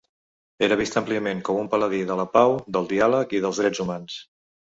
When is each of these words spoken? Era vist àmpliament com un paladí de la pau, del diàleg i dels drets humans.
Era 0.67 0.77
vist 0.79 0.95
àmpliament 1.01 1.43
com 1.49 1.59
un 1.65 1.67
paladí 1.73 2.01
de 2.11 2.17
la 2.21 2.25
pau, 2.37 2.55
del 2.77 2.89
diàleg 2.95 3.37
i 3.41 3.43
dels 3.47 3.63
drets 3.65 3.83
humans. 3.85 4.19